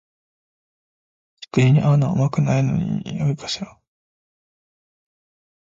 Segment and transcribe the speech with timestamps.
[1.53, 3.79] 食事に合うのは甘くないのにおいしいから